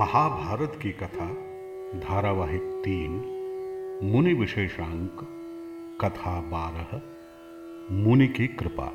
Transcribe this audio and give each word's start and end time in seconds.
महाभारत 0.00 0.78
की 0.82 0.90
कथा, 0.92 1.26
धारावाहिक 2.00 2.62
तीन, 2.62 3.10
मुनि 4.02 4.34
विशेषांक, 4.34 5.16
कथा 6.00 6.40
बारह, 6.40 7.02
मुनि 7.94 8.28
की 8.28 8.46
कृपा। 8.46 8.90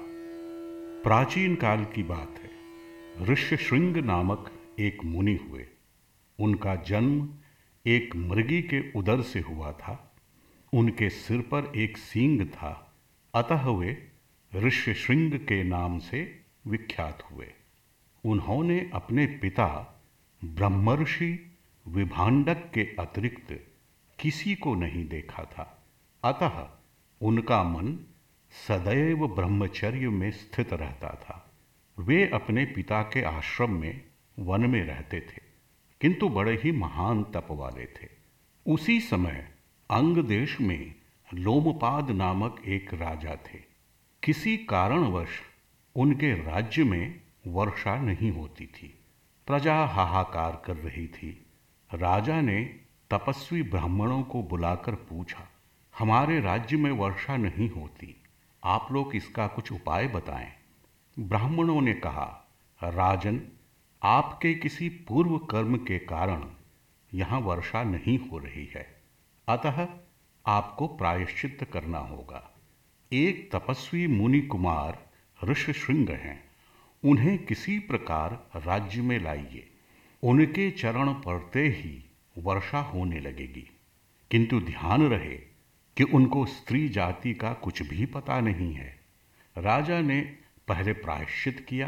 प्राचीन 1.04 1.56
काल 1.56 1.86
की 1.86 2.04
बात 2.04 2.36
है। 2.44 2.50
ऋष्य 3.26 3.58
श्रृंग 3.58 3.98
नामक 3.98 4.52
एक 4.80 5.04
मुनि 5.06 5.36
हुए। 5.36 5.68
उनका 6.40 6.76
जन्म 6.76 7.30
एक 7.86 8.16
मृगी 8.16 8.62
के 8.62 8.92
उदर 9.00 9.22
से 9.22 9.40
हुआ 9.40 9.72
था। 9.72 10.16
उनके 10.74 11.10
सिर 11.10 11.42
पर 11.42 11.72
एक 11.76 11.98
सींग 11.98 12.48
था। 12.48 12.96
अतः 13.36 13.70
वे 13.70 14.12
ऋष्य 14.56 14.94
श्रृंग 14.94 15.32
के 15.32 15.64
नाम 15.64 16.00
से 16.00 16.40
विख्यात 16.68 17.24
हुए। 17.32 17.48
उन्होंने 18.26 18.92
अपने 18.94 19.26
पिता 19.26 19.92
ब्रह्मर्षि 20.46 21.58
विभांडक 21.88 22.72
के 22.74 22.96
अतिरिक्त 23.00 23.68
किसी 24.20 24.56
को 24.56 24.76
नहीं 24.76 25.08
देखा 25.08 25.44
था। 25.44 25.88
अतः 26.24 26.68
उनका 27.22 27.64
मन 27.64 28.00
सदैव 28.68 29.28
ब्रह्मचर्य 29.28 30.10
में 30.10 30.32
स्थित 30.32 30.74
रहता 30.74 31.10
था। 31.10 31.52
वे 32.00 32.28
अपने 32.28 32.66
पिता 32.66 33.02
के 33.02 33.24
आश्रम 33.24 33.72
में 33.72 34.02
वन 34.40 34.70
में 34.70 34.84
रहते 34.84 35.20
थे, 35.20 35.42
किंतु 36.02 36.30
बड़े 36.30 36.60
ही 36.64 36.72
महान 36.72 37.24
तप 37.24 37.48
वाले 37.52 37.86
थे। 37.86 38.10
उसी 38.66 39.00
समय 39.00 39.52
अंग 39.92 40.18
देश 40.18 40.62
में 40.62 40.96
लोमपाद 41.34 42.12
नामक 42.12 42.62
एक 42.66 42.94
राजा 42.94 43.36
थे। 43.36 43.60
किसी 44.24 44.58
कारणवश 44.58 45.30
उनके 45.96 46.34
राज्य 46.34 46.84
में 46.84 47.22
वर्षा 47.48 48.02
नहीं 48.02 48.32
होती 48.32 48.66
थी। 48.66 48.95
प्रजा 49.48 49.86
हाहाकार 49.86 50.64
कर 50.66 50.76
रही 50.76 51.08
थी। 51.08 51.46
राजा 51.94 52.42
ने 52.42 52.64
तपस्वी 53.12 53.64
ब्राह्मणों 53.64 54.24
को 54.24 54.44
बुलाकर 54.44 54.96
पूछा, 54.96 55.48
हमारे 56.00 56.40
राज्य 56.40 56.78
में 56.78 56.92
वर्षा 56.92 57.38
नहीं 57.38 57.70
होती, 57.70 58.24
आप 58.64 58.88
लोग 58.92 59.16
इसका 59.16 59.48
कुछ 59.48 59.72
उपाय 59.72 60.08
बताएँ? 60.08 60.54
ब्राह्मणों 61.20 61.82
ने 61.82 61.94
कहा, 61.94 62.58
राजन, 62.84 63.42
आपके 64.04 64.54
किसी 64.54 64.90
पूर्व 64.90 65.38
कर्म 65.38 65.78
के 65.78 66.00
कारण 66.00 66.44
यहाँ 67.14 67.40
वर्षा 67.40 67.84
नहीं 67.84 68.30
हो 68.30 68.38
रही 68.38 68.66
है। 68.66 69.02
अतः 69.48 69.88
आपको 70.46 70.88
प्रायश्चित 70.88 71.70
करना 71.74 71.98
होगा। 71.98 72.52
एक 73.14 73.50
तपस्वी 73.56 74.08
मुनि 74.08 74.42
कुमार 74.42 75.06
ऋषि 75.44 75.74
श्रृंग 75.74 76.10
हैं। 76.10 76.45
उन्हें 77.04 77.46
किसी 77.46 77.80
प्रकार 77.80 78.48
राज्य 78.56 79.02
में 79.02 79.20
लाइए। 79.20 79.72
उनके 80.24 80.72
चरण 80.72 81.14
पड़ते 81.14 81.68
ही 81.68 82.06
वर्षा 82.38 82.80
होने 82.80 83.20
लगेगी। 83.20 83.70
किंतु 84.32 84.60
ध्यान 84.60 85.08
रहे 85.08 85.38
कि 85.98 86.04
उनको 86.04 86.46
स्त्री 86.46 86.90
जाति 86.90 87.34
का 87.34 87.54
कुछ 87.54 87.82
भी 87.82 88.06
पता 88.06 88.40
नहीं 88.40 88.74
है। 88.74 89.00
राजा 89.58 90.02
ने 90.02 90.22
पहले 90.68 90.94
प्रायश्चित 90.94 91.66
किया 91.70 91.88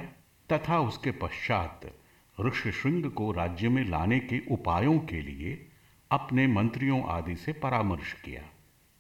तथा 0.54 0.80
उसके 0.80 1.12
पश्चात 1.12 1.82
ऋषिशृंग 2.46 3.12
को 3.12 3.32
राज्य 3.32 3.70
में 3.70 3.90
लाने 3.90 4.20
के 4.20 4.42
उपायों 4.52 5.00
के 5.00 5.22
लिए 5.22 5.70
अपने 6.12 6.48
मंत्रियों 6.48 7.04
आदि 7.04 7.36
से 7.36 7.54
परामर्श 7.54 8.14
किया। 8.14 8.42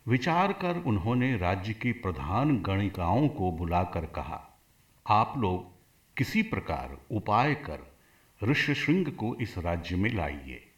विचार 0.07 0.53
कर 0.53 0.75
उन्होंने 0.75 1.37
राज्य 1.37 1.73
की 1.73 1.91
प्रधान 1.91 2.61
गणिकाओं 2.61 3.27
को 3.27 3.51
बुलाकर 3.51 4.05
कहा, 4.05 4.59
आप 5.07 5.33
लोग 5.37 5.76
किसी 6.17 6.41
प्रकार 6.41 6.97
उपाय 7.11 7.55
कर 7.55 7.97
ऋषिशृंग 8.43 9.05
को 9.05 9.35
इस 9.35 9.57
राज्य 9.57 9.95
में 9.95 10.09
लाइए। 10.09 10.71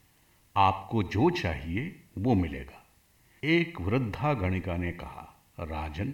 आपको 0.58 1.04
जो 1.04 1.30
चाहिए 1.30 2.04
वो 2.18 2.36
मिलेगा। 2.36 2.86
एक 3.44 3.82
वृद्धा 3.82 4.34
गणिका 4.34 4.78
ने 4.78 4.92
कहा, 4.92 5.54
राजन, 5.60 6.14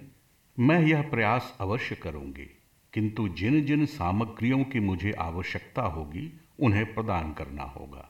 मैं 0.59 0.81
यह 0.81 1.01
प्रयास 1.01 1.57
अवश्य 1.61 1.95
करूँगी, 1.95 2.57
किंतु 2.93 3.27
जिन 3.27 3.65
जिन 3.65 3.85
सामग्रियों 3.85 4.63
की 4.63 4.79
मुझे 4.79 5.11
आवश्यकता 5.11 5.81
होगी, 5.81 6.39
उन्हें 6.59 6.93
प्रदान 6.93 7.33
करना 7.33 7.63
होगा। 7.63 8.09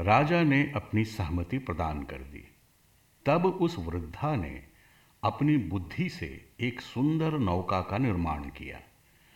राजा 0.00 0.42
ने 0.42 0.72
अपनी 0.76 1.04
सहमति 1.04 1.58
प्रदान 1.58 2.02
कर 2.02 2.18
दी। 2.18 2.48
तब 3.26 3.46
उस 3.46 3.76
वृद्धा 3.78 4.36
ने 4.36 4.64
अपनी 5.24 5.56
बुद्धि 5.56 6.08
से 6.08 6.48
एक 6.60 6.80
सुंदर 6.80 7.38
नौका 7.38 7.80
का 7.80 7.98
निर्माण 7.98 8.44
किया। 8.44 8.80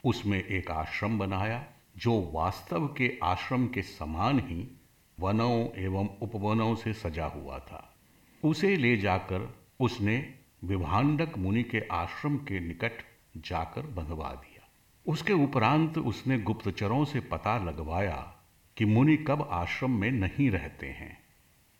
उसमें 0.08 0.44
एक 0.44 0.70
आश्रम 0.70 1.18
बनाया, 1.18 1.66
जो 1.96 2.30
वास्तव 2.32 2.86
के 2.86 3.18
आश्रम 3.22 3.66
के 3.66 3.82
समान 3.82 4.38
ही 4.38 4.80
वनों 5.20 5.68
एवं 5.76 6.08
उपवनों 6.22 6.74
से 6.74 6.92
सजा 6.92 7.26
हुआ 7.26 7.58
था। 7.58 7.96
उसे 8.44 8.76
ले 8.76 8.96
जाकर 8.96 9.54
उसने 9.80 10.34
विभाडक 10.64 11.38
मुनि 11.38 11.62
के 11.62 11.80
आश्रम 11.80 12.36
के 12.36 12.60
निकट 12.60 12.92
जाकर 13.36 13.82
बंधवा 13.82 14.30
दिया। 14.30 14.68
उसके 15.06 15.32
उपरांत 15.32 15.98
उसने 15.98 16.38
गुप्तचरों 16.38 17.04
से 17.04 17.20
पता 17.20 17.58
लगवाया 17.58 18.34
कि 18.76 18.84
मुनि 18.84 19.16
कब 19.16 19.48
आश्रम 19.52 19.90
में 19.90 20.10
नहीं 20.10 20.50
रहते 20.50 20.86
हैं। 20.86 21.18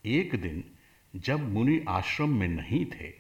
एक 0.05 0.41
दिन 0.43 0.65
जब 1.17 1.53
मुनि 1.53 1.85
आश्रम 1.89 2.29
में 2.29 2.49
नहीं 2.49 2.87
थे, 2.87 3.13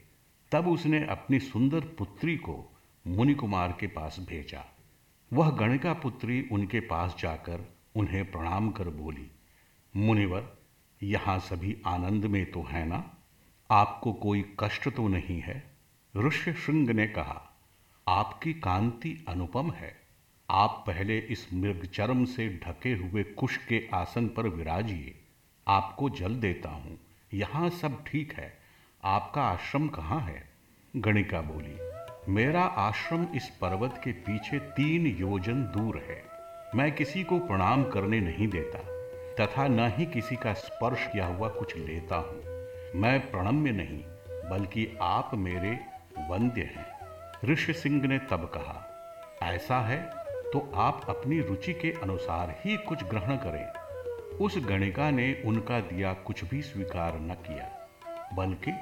तब 0.53 0.69
उसने 0.69 1.07
अपनी 1.07 1.41
सुंदर 1.41 1.81
पुत्री 1.81 2.37
को 2.37 2.77
मुनि 3.07 3.35
कुमार 3.35 3.77
के 3.81 3.87
पास 3.87 4.17
भेजा। 4.29 4.78
वह 5.33 5.51
गणिका 5.51 5.93
पुत्री 5.93 6.49
उनके 6.53 6.81
पास 6.81 7.17
जाकर 7.19 7.77
उन्हें 7.95 8.31
प्रणाम 8.31 8.71
कर 8.71 8.89
बोली, 8.89 9.31
मुनिवर, 9.97 10.59
यहाँ 11.03 11.39
सभी 11.39 11.83
आनंद 11.87 12.25
में 12.25 12.51
तो 12.51 12.63
है 12.63 12.87
ना? 12.87 13.15
आपको 13.71 14.13
कोई 14.13 14.57
कष्ट 14.61 14.89
तो 14.89 15.09
नहीं 15.09 15.41
है? 15.41 15.77
ऋष्य 16.17 16.53
श्रृंग 16.53 16.91
ने 16.91 17.07
कहा, 17.07 17.67
आपकी 18.09 18.53
कांति 18.53 19.25
अनुपम 19.29 19.71
है। 19.71 19.97
आप 20.51 20.85
पहले 20.87 21.19
इस 21.19 21.53
मृगचर्म 21.55 22.25
से 22.25 22.61
ढके 22.65 22.93
हुए 22.93 23.23
कुश 23.23 23.57
के 23.57 23.89
आसन 23.95 24.29
पर 24.29 24.49
विराजिए। 24.49 25.19
आपको 25.69 26.11
जल 26.11 26.35
देता 26.35 26.69
हूँ। 26.69 26.99
यहाँ 27.35 27.71
सब 27.71 28.05
ठीक 28.05 28.33
है। 28.33 28.59
आपका 29.05 29.43
आश्रम 29.43 29.89
कहाँ 29.89 30.21
है? 30.21 30.49
गणिका 30.97 31.41
बोली 31.41 31.88
मेरा 32.29 32.63
आश्रम 32.79 33.27
इस 33.35 33.49
पर्वत 33.61 33.95
के 34.05 34.13
पीछे 34.13 34.59
तीन 34.59 35.07
योजन 35.19 35.63
दूर 35.67 35.97
है। 36.09 36.23
मैं 36.75 36.91
किसी 36.93 37.23
को 37.25 37.39
प्रणाम 37.39 37.85
करने 37.85 38.21
नहीं 38.21 38.49
देता, 38.49 38.79
तथा 39.37 39.67
न 39.69 39.89
ही 39.97 40.07
किसी 40.07 40.37
का 40.37 40.53
स्पर्श 40.55 41.07
किया 41.07 41.27
हुआ 41.27 41.49
कुछ 41.49 41.77
लेता 41.77 42.17
हूँ। 42.17 43.01
मैं 43.01 43.21
प्रणम्य 43.31 43.73
नहीं, 43.73 44.03
बल्कि 44.51 44.87
आप 45.03 45.31
मेरे 45.37 45.73
वंद्य 46.31 46.69
हैं। 46.77 46.87
ऋषि 47.45 47.73
सिंह 47.73 48.07
ने 48.07 48.19
तब 48.31 48.51
कहा, 48.55 48.85
ऐसा 49.45 49.81
है 49.81 50.01
तो 50.53 50.71
आप 50.75 51.07
अपनी 51.09 51.41
रुचि 51.41 51.73
के 51.73 51.95
अनुसार 52.03 52.57
ही 52.65 52.77
कुछ 52.77 53.05
ग्रहण 53.05 53.37
करें। 53.37 54.39
उस 54.39 54.59
गणिका 54.59 55.11
ने 55.11 55.35
उनका 55.47 55.81
दिया 55.81 56.13
कुछ 56.13 56.45
भी 56.45 56.63
स्वीकार 56.63 57.21
न 57.21 57.43
किया, 57.43 57.69
बल्कि 58.35 58.73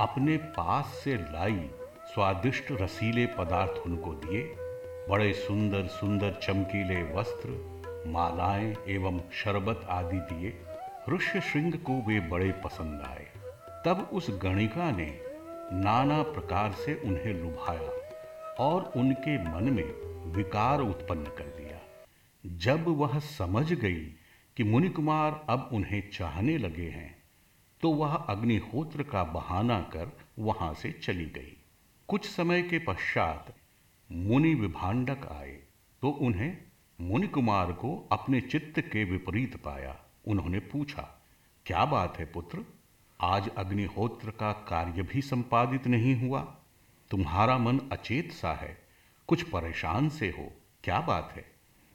अपने 0.00 0.36
पास 0.36 1.00
से 1.04 1.16
लाई 1.16 1.68
स्वादिष्ट 2.18 2.64
रसीले 2.70 3.26
पदार्थ 3.26 3.86
उनको 3.86 4.12
दिए, 4.14 4.42
बड़े 5.10 5.32
सुंदर 5.32 5.86
सुंदर 5.86 6.40
चमकीले 6.42 7.14
वस्त्र, 7.14 7.48
मालाएँ 8.06 8.74
एवं 8.88 9.20
शरबत 9.32 9.86
आदि 9.88 10.16
दिए। 10.16 10.58
ऋष्य 11.10 11.40
श्रृंग 11.40 11.74
को 11.74 11.92
वे 12.08 12.20
बड़े 12.20 12.52
पसंद 12.52 13.02
आए। 13.02 13.26
तब 13.84 14.10
उस 14.12 14.38
गणिका 14.42 14.90
ने 14.90 15.20
नाना 15.72 16.22
प्रकार 16.22 16.72
से 16.72 16.94
उन्हें 16.94 17.34
लुभाया 17.34 17.90
और 18.64 18.92
उनके 18.96 19.38
मन 19.52 19.72
में 19.72 19.92
विकार 20.32 20.80
उत्पन्न 20.80 21.24
कर 21.24 21.44
दिया। 21.44 21.78
जब 22.46 22.84
वह 22.88 23.18
समझ 23.18 23.72
गई 23.72 24.04
कि 24.56 24.64
मुनि 24.64 24.88
कुमार 24.88 25.46
अब 25.48 25.68
उन्हें 25.72 26.10
चाहने 26.10 26.58
लगे 26.58 26.88
हैं 26.88 27.22
तो 27.80 27.90
वह 27.90 28.14
अग्निहोत्र 28.14 29.02
का 29.02 29.24
बहाना 29.24 29.80
कर 29.80 30.16
वहाँ 30.38 30.74
से 30.74 30.90
चली 30.90 31.26
गई। 31.26 31.57
कुछ 32.08 32.28
समय 32.28 32.62
के 32.62 32.78
पश्चात 32.78 33.54
मुनि 34.12 34.54
विभाडक 34.54 35.26
आए 35.26 35.60
तो 36.02 36.08
उन्हें 36.08 36.58
मुनि 37.00 37.26
कुमार 37.26 37.72
को 37.72 38.08
अपने 38.12 38.40
चित्त 38.40 38.80
के 38.80 39.04
विपरीत 39.04 39.56
पाया। 39.56 40.00
उन्होंने 40.28 40.58
पूछा, 40.58 41.26
क्या 41.66 41.84
बात 41.84 42.18
है 42.18 42.24
पुत्र? 42.24 42.64
आज 43.20 43.48
अग्निहोत्र 43.48 44.30
का 44.30 44.52
कार्य 44.52 45.02
भी 45.02 45.20
संपादित 45.20 45.86
नहीं 45.86 46.14
हुआ? 46.14 46.40
तुम्हारा 47.10 47.58
मन 47.58 47.78
अचेत 47.78 48.32
सा 48.32 48.52
है, 48.52 48.78
कुछ 49.26 49.42
परेशान 49.42 50.08
से 50.08 50.28
हो, 50.28 50.52
क्या 50.84 51.00
बात 51.00 51.32
है? 51.36 51.44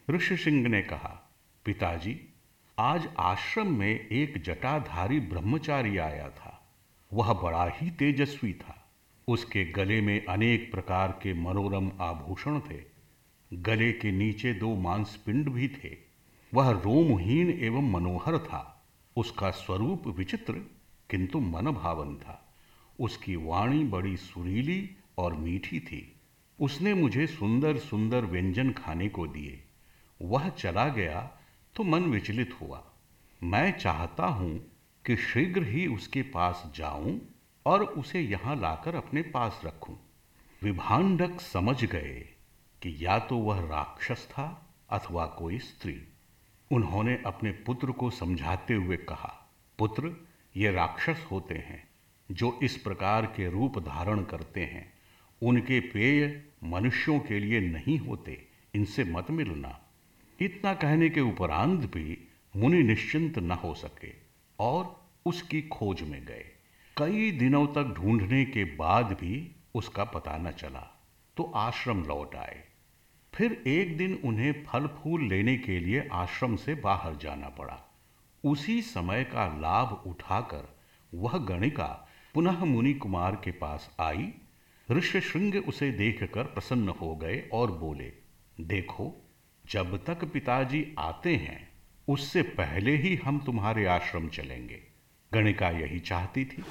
ऋषि 0.09 0.37
सिंह 0.37 0.67
ने 0.67 0.81
कहा, 0.81 1.33
पिताजी, 1.65 2.33
आज 2.79 3.09
आश्रम 3.19 3.77
में 3.77 4.07
एक 4.07 4.43
जटाधारी 4.43 5.19
ब्रह्मचारी 5.19 5.97
आया 5.97 6.29
था। 6.29 6.75
वह 7.13 7.33
बड़ा 7.33 7.65
ही 7.67 7.91
तेजस्वी 7.91 8.53
था। 8.53 8.79
उसके 9.27 9.65
गले 9.65 10.01
में 10.01 10.25
अनेक 10.25 10.71
प्रकार 10.71 11.11
के 11.11 11.33
मनोरम 11.33 11.91
आभूषण 11.99 12.59
थे। 12.59 12.93
गले 13.53 13.91
के 13.91 14.11
नीचे 14.11 14.53
दो 14.53 14.75
मांसपिंड 14.75 15.49
भी 15.49 15.67
थे। 15.67 15.97
वह 16.53 16.71
रोमहीन 16.71 17.49
एवं 17.49 17.91
मनोहर 17.91 18.37
था। 18.37 18.89
उसका 19.17 19.51
स्वरूप 19.51 20.07
विचित्र, 20.07 20.53
किंतु 21.09 21.39
मन 21.39 21.65
भावन 21.65 22.15
था। 22.15 22.55
उसकी 22.99 23.35
वाणी 23.35 23.83
बड़ी 23.83 24.17
सुरीली 24.17 24.89
और 25.17 25.33
मीठी 25.33 25.79
थी। 25.79 26.15
उसने 26.59 26.93
मुझे 26.93 27.27
सुंदर 27.27 27.77
सुंदर 27.77 28.25
व्यंजन 28.25 28.71
खाने 28.71 29.09
को 29.09 29.27
दिए। 29.27 29.63
वह 30.21 30.49
चला 30.49 30.87
गया 30.87 31.31
तो 31.75 31.83
मन 31.83 32.03
विचलित 32.03 32.61
हुआ। 32.61 32.83
मैं 33.43 33.77
चाहता 33.77 34.25
हूँ 34.25 34.59
कि 35.05 35.15
शीघ्र 35.15 35.63
ही 35.63 35.87
उसके 35.87 36.21
पास 36.21 36.73
जाऊँ। 36.75 37.32
और 37.65 37.83
उसे 37.83 38.19
यहाँ 38.19 38.55
लाकर 38.55 38.95
अपने 38.95 39.21
पास 39.21 39.61
रखूँ। 39.65 39.97
विभांडक 40.61 41.41
समझ 41.41 41.83
गए 41.85 42.19
कि 42.81 42.95
या 42.99 43.19
तो 43.19 43.37
वह 43.37 43.59
राक्षस 43.59 44.27
था 44.31 44.75
अथवा 44.89 45.25
कोई 45.25 45.59
स्त्री। 45.59 46.01
उन्होंने 46.71 47.17
अपने 47.25 47.51
पुत्र 47.51 47.91
को 47.91 48.09
समझाते 48.09 48.73
हुए 48.73 48.97
कहा, 48.97 49.33
पुत्र, 49.79 50.11
ये 50.55 50.71
राक्षस 50.71 51.25
होते 51.31 51.55
हैं 51.55 51.83
जो 52.29 52.59
इस 52.63 52.77
प्रकार 52.77 53.25
के 53.25 53.49
रूप 53.49 53.79
धारण 53.79 54.23
करते 54.23 54.61
हैं। 54.61 54.93
उनके 55.41 55.79
पेय 55.79 56.43
मनुष्यों 56.63 57.19
के 57.19 57.39
लिए 57.39 57.59
नहीं 57.59 57.97
होते, 57.97 58.47
इनसे 58.73 59.03
मत 59.03 59.31
मिलना। 59.31 59.79
इतना 60.39 60.73
कहने 60.73 61.09
के 61.09 61.21
उपरांत 61.21 61.79
भी 61.93 62.17
मुनि 62.55 62.83
निश्चिंत 62.83 63.39
न 63.39 63.51
हो 63.51 63.73
सके 63.73 64.11
और 64.59 65.05
उसकी 65.25 65.61
खोज 65.61 66.01
में 66.01 66.25
गए। 66.25 66.45
कई 66.97 67.31
दिनों 67.31 67.65
तक 67.67 67.93
ढूँढने 67.97 68.43
के 68.45 68.63
बाद 68.75 69.11
भी 69.11 69.35
उसका 69.75 70.03
पता 70.03 70.37
न 70.37 70.51
चला 70.51 70.81
तो 71.37 71.43
आश्रम 71.55 72.03
लौट 72.03 72.35
आए। 72.35 72.63
फिर 73.33 73.63
एक 73.67 73.97
दिन 73.97 74.13
उन्हें 74.25 74.63
फल 74.63 74.87
फूल 74.87 75.23
लेने 75.23 75.57
के 75.57 75.79
लिए 75.79 76.07
आश्रम 76.13 76.55
से 76.55 76.75
बाहर 76.75 77.15
जाना 77.15 77.49
पड़ा। 77.49 77.79
उसी 78.43 78.81
समय 78.81 79.23
का 79.23 79.47
लाभ 79.59 80.03
उठाकर 80.07 80.67
वह 81.13 81.37
गणिका 81.37 81.89
पुनः 82.35 82.63
मुनि 82.65 82.93
कुमार 82.93 83.35
के 83.35 83.51
पास 83.51 83.89
आई। 83.99 84.31
ऋषि 84.89 85.21
श्रृंग 85.21 85.55
उसे 85.67 85.91
देखकर 85.91 86.43
प्रसन्न 86.43 86.89
हो 86.89 87.15
गए 87.15 87.43
और 87.53 87.71
बोले, 87.71 88.11
देखो, 88.61 89.13
जब 89.65 90.03
तक 90.05 90.25
पिताजी 90.25 90.85
आते 90.99 91.35
हैं, 91.35 91.69
उससे 92.07 92.41
पहले 92.41 92.95
ही 92.97 93.15
हम 93.15 93.39
तुम्हारे 93.39 93.85
आश्रम 93.85 94.27
चलेंगे। 94.27 94.92
गणिका 95.33 95.69
यही 95.69 95.99
चाहती 95.99 96.45
थी। 96.45 96.63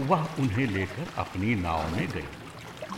वह 0.00 0.24
उन्हें 0.38 0.66
लेकर 0.66 1.06
अपनी 1.18 1.54
नाव 1.54 1.96
में 1.96 2.10
गई। 2.10 2.28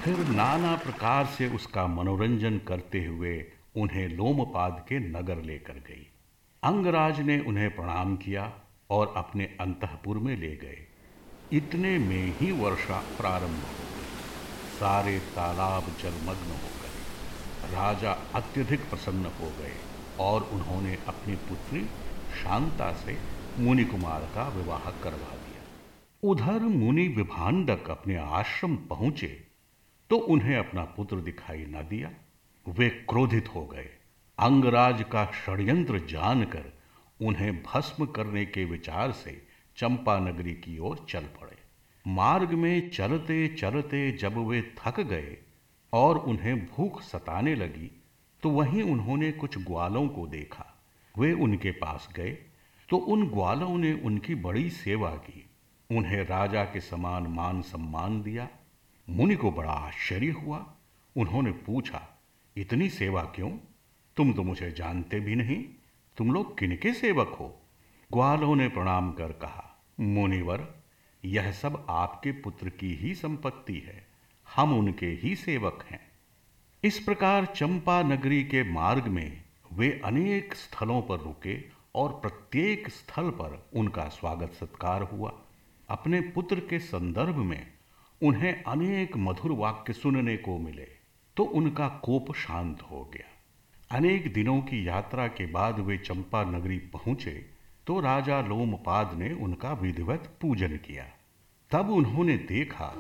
फिर 0.05 0.19
नाना 0.19 0.77
प्रकार 0.77 1.27
से 1.27 1.49
उसका 1.49 1.87
मनोरंजन 1.87 2.59
करते 2.59 3.05
हुए 3.05 3.45
उन्हें 3.77 4.09
लोमपाद 4.09 4.87
के 4.89 4.99
नगर 4.99 5.43
लेकर 5.43 5.73
गई। 5.73 6.07
अंगराज 6.63 7.21
ने 7.21 7.41
उन्हें 7.41 7.77
प्रणाम 7.77 8.17
किया 8.17 8.53
और 8.91 9.15
अपने 9.17 9.45
अंतपुर 9.61 10.19
में 10.19 10.37
ले 10.37 10.57
गए। 10.57 10.87
इतने 11.53 11.99
में 11.99 12.37
ही 12.41 12.51
वर्षा 12.53 12.99
प्रारंभ 13.19 13.65
हो 13.65 13.85
गई। 13.97 14.13
सारे 14.81 15.19
तालाब 15.19 15.97
जलमग्न 16.01 16.51
हो 16.51 16.71
गए। 16.83 17.03
राजा 17.75 18.13
अत्यधिक 18.13 18.81
प्रसन्न 18.91 19.27
हो 19.27 19.51
गए 19.51 19.77
और 20.19 20.43
उन्होंने 20.43 20.99
अपनी 21.09 21.37
पुत्री 21.37 21.85
शांता 22.43 22.93
से 22.93 23.37
मुनि 23.59 23.85
कुमार 23.85 24.25
का 24.35 24.49
विवाह 24.49 24.91
करवा 25.03 25.35
दिया। 25.37 25.63
उधर 26.23 26.63
मुनि 26.63 27.07
विभांडक 27.09 27.91
अपने 27.91 28.17
आश्रम 28.17 28.77
पहुँचे 28.87 29.27
तो 30.11 30.17
उन्हें 30.17 30.57
अपना 30.57 30.85
पुत्र 30.97 31.17
दिखाई 31.21 31.65
न 31.69 31.87
दिया। 31.91 32.11
वे 32.67 32.89
क्रोधित 33.09 33.49
हो 33.49 33.65
गए। 33.67 33.89
अंगराज 34.39 35.03
का 35.03 35.25
षड्यंत्र 35.35 35.99
जानकर 36.09 36.73
उन्हें 37.21 37.53
भस्म 37.63 38.07
करने 38.07 38.45
के 38.47 38.65
विचार 38.65 39.13
से 39.13 39.41
चंपा 39.77 40.19
नगरी 40.19 40.53
की 40.55 40.79
ओर 40.79 41.05
चल 41.09 41.25
पड़े। 41.41 41.57
मार्ग 42.07 42.53
में 42.53 42.91
चलते 42.91 43.47
चलते 43.49 44.11
जब 44.13 44.37
वे 44.39 44.61
थक 44.79 45.01
गए 45.01 45.37
और 45.93 46.19
उन्हें 46.19 46.67
भूख 46.67 47.01
सताने 47.03 47.55
लगी 47.55 47.91
तो 48.43 48.51
वहीं 48.51 48.83
उन्होंने 48.83 49.31
कुछ 49.33 49.59
ग्वालों 49.59 50.07
को 50.09 50.27
देखा। 50.27 50.67
वे 51.15 51.33
उनके 51.33 51.71
पास 51.71 52.09
गए 52.17 52.37
तो 52.89 52.97
उन 52.97 53.29
ग्वालों 53.29 53.79
ने 53.79 53.93
उनकी 53.93 54.35
बड़ी 54.35 54.71
सेवा 54.71 55.11
की। 55.11 55.51
उन्हें 55.93 56.25
राजा 56.25 56.65
के 56.65 56.81
समान 56.81 57.23
मान 57.23 57.63
सम्मान 57.63 58.23
दिया। 58.23 58.49
मुनि 59.09 59.35
को 59.35 59.51
बड़ा 59.51 59.73
आश्चर्य 59.73 60.31
हुआ। 60.31 60.75
उन्होंने 61.17 61.53
पूछा, 61.53 62.23
इतनी 62.57 62.91
सेवा 62.91 63.23
क्यों? 63.23 63.51
तुम 64.17 64.33
तो 64.33 64.43
मुझे 64.43 64.73
जानते 64.73 65.21
भी 65.21 65.35
नहीं। 65.35 65.65
तुम 66.17 66.33
लोग 66.33 66.59
किनके 66.59 66.93
सेवक 66.93 67.29
हो? 67.29 67.61
ग्वालों 68.13 68.57
ने 68.57 68.69
प्रणाम 68.69 69.13
कर 69.13 69.33
कहा, 69.33 69.85
मुनिवर, 70.01 70.75
यह 71.25 71.53
सब 71.53 71.87
आपके 71.89 72.33
पुत्र 72.33 72.69
की 72.69 72.95
ही 72.95 73.15
संपत्ति 73.15 73.79
है। 73.79 74.07
हम 74.57 74.79
उनके 74.79 75.07
ही 75.07 75.37
सेवक 75.37 75.87
हैं। 75.91 76.01
इस 76.85 76.99
प्रकार 76.99 77.47
चंपा 77.47 78.03
नगरी 78.03 78.45
के 78.45 78.63
मार्ग 78.63 79.07
में 79.07 79.43
वे 79.73 80.01
अनेक 80.05 80.55
स्थलों 80.55 81.03
पर 81.03 81.19
रुके 81.21 81.76
और 81.97 82.09
प्रत्येक 82.23 82.89
स्थल 82.89 83.29
पर 83.31 83.59
उनका 83.75 84.05
स्वागत 84.09 84.53
सत्कार 84.53 85.03
हुआ। 85.03 85.33
अपने 85.89 86.21
पुत्र 86.31 86.61
के 86.61 86.79
संदर्भ 86.79 87.37
में 87.43 87.67
उन्हें 88.21 88.63
अनेक 88.63 89.17
मधुर 89.17 89.53
वाक्य 89.53 89.93
सुनने 89.93 90.37
को 90.37 90.57
मिले 90.59 90.89
तो 91.37 91.45
उनका 91.53 91.89
कोप 92.05 92.35
शांत 92.37 92.83
हो 92.83 93.03
गया। 93.15 93.97
अनेक 93.97 94.33
दिनों 94.33 94.61
की 94.61 94.87
यात्रा 94.89 95.27
के 95.29 95.47
बाद 95.47 95.79
वे 95.79 95.97
चंपा 95.99 96.43
नगरी 96.47 96.79
पहुँचे 96.95 97.35
तो 97.87 97.99
राजा 98.01 98.41
लोमपाद 98.41 99.15
ने 99.19 99.33
उनका 99.35 99.73
विधिवत 99.73 100.31
पूजन 100.41 100.77
किया। 100.87 101.05
तब 101.71 101.91
उन्होंने 101.91 102.37
देखा 102.49 102.93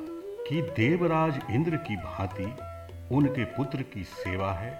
कि 0.48 0.62
देवराज 0.76 1.40
इंद्र 1.50 1.76
की 1.78 1.96
भांति 1.96 2.44
उनके 3.16 3.44
पुत्र 3.52 3.82
की 3.84 4.04
सेवा 4.04 4.52
है 4.52 4.72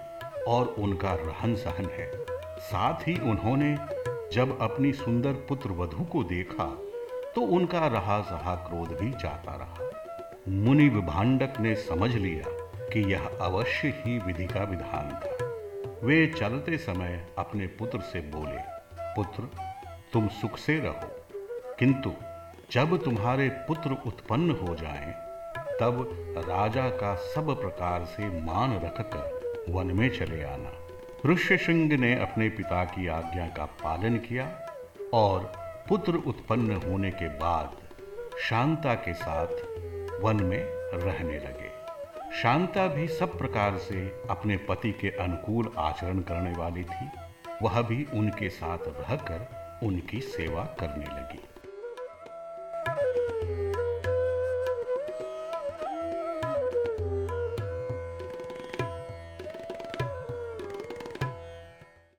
और 0.47 0.65
उनका 0.79 1.13
रहन 1.21 1.55
सहन 1.55 1.89
है। 1.91 2.11
साथ 2.59 3.07
ही 3.07 3.13
उन्होंने 3.21 3.75
जब 4.33 4.57
अपनी 4.61 4.91
सुंदर 4.93 5.33
पुत्र 5.49 5.71
वधु 5.71 6.03
को 6.03 6.23
देखा 6.23 6.65
तो 7.35 7.41
उनका 7.41 7.87
रहा 7.87 8.19
सहा 8.21 8.55
क्रोध 8.55 8.97
भी 8.99 9.09
जाता 9.11 9.55
रहा। 9.55 9.89
मुनि 10.49 10.87
विभांडक 10.89 11.59
ने 11.59 11.75
समझ 11.75 12.09
लिया 12.15 12.45
कि 12.89 12.99
यह 13.13 13.27
अवश्य 13.41 13.93
ही 13.97 14.17
विधि 14.19 14.45
का 14.45 14.63
विधान 14.63 15.11
था। 15.13 16.05
वे 16.05 16.25
चलते 16.27 16.77
समय 16.77 17.25
अपने 17.37 17.67
पुत्र 17.67 17.99
से 18.01 18.21
बोले 18.31 18.61
पुत्र 19.15 19.49
तुम 20.13 20.27
सुख 20.27 20.57
से 20.57 20.79
रहो 20.79 21.09
किंतु 21.79 22.13
जब 22.71 22.97
तुम्हारे 23.03 23.49
पुत्र 23.67 23.97
उत्पन्न 24.05 24.51
हो 24.51 24.75
जाएँ, 24.75 25.11
तब 25.79 26.35
राजा 26.49 26.89
का 26.89 27.15
सब 27.15 27.59
प्रकार 27.61 28.05
से 28.05 28.27
मान 28.41 28.73
रखकर 28.75 29.65
वन 29.69 29.91
में 29.91 30.09
चले 30.09 30.43
आना। 30.43 30.71
ऋष्यशृंग 31.25 31.93
ने 31.93 32.19
अपने 32.19 32.49
पिता 32.49 32.85
की 32.85 33.07
आज्ञा 33.07 33.47
का 33.47 33.65
पालन 33.65 34.17
किया 34.17 34.67
और 35.13 35.53
पुत्र 35.89 36.15
उत्पन्न 36.15 36.71
होने 36.71 37.11
के 37.11 37.27
बाद 37.27 37.77
शांता 38.39 38.93
के 38.93 39.13
साथ 39.13 39.47
वन 40.23 40.43
में 40.43 40.63
रहने 40.93 41.39
लगे। 41.39 41.71
शांता 42.41 42.87
भी 42.87 43.07
सब 43.07 43.37
प्रकार 43.37 43.77
से 43.77 44.23
अपने 44.29 44.57
पति 44.57 44.91
के 44.91 45.09
अनुकूल 45.09 45.71
आचरण 45.77 46.19
करने 46.19 46.51
वाली 46.51 46.83
थी। 46.83 47.09
वह 47.61 47.81
भी 47.81 48.07
उनके 48.13 48.49
साथ 48.49 48.77
रहकर 48.87 49.47
उनकी 49.83 50.21
सेवा 50.21 50.63
करने 50.63 51.05
लगी। 51.05 51.39